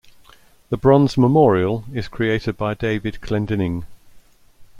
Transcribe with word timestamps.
The 0.71 0.77
bronze 0.77 1.15
memorial 1.15 1.83
is 1.93 2.07
created 2.07 2.57
by 2.57 2.73
David 2.73 3.19
Clendining. 3.21 3.85